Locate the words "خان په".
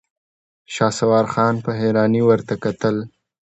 1.33-1.71